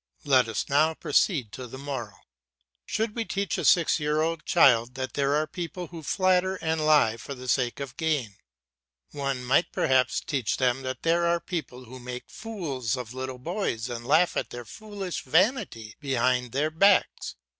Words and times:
Let 0.25 0.47
us 0.47 0.67
now 0.67 0.95
proceed 0.95 1.51
to 1.51 1.67
the 1.67 1.77
moral. 1.77 2.17
Should 2.87 3.15
we 3.15 3.23
teach 3.23 3.59
a 3.59 3.63
six 3.63 3.99
year 3.99 4.19
old 4.21 4.45
child 4.45 4.95
that 4.95 5.13
there 5.13 5.35
are 5.35 5.45
people 5.45 5.85
who 5.89 6.01
flatter 6.01 6.55
and 6.55 6.83
lie 6.83 7.17
for 7.17 7.35
the 7.35 7.47
sake 7.47 7.79
of 7.79 7.95
gain? 7.97 8.37
One 9.11 9.43
might 9.43 9.71
perhaps 9.71 10.19
teach 10.19 10.57
them 10.57 10.81
that 10.81 11.03
there 11.03 11.27
are 11.27 11.39
people 11.39 11.85
who 11.85 11.99
make 11.99 12.31
fools 12.31 12.97
of 12.97 13.13
little 13.13 13.37
boys 13.37 13.91
and 13.91 14.03
laugh 14.03 14.35
at 14.35 14.49
their 14.49 14.65
foolish 14.65 15.21
vanity 15.21 15.95
behind 15.99 16.51
their 16.51 16.71
backs. 16.71 17.35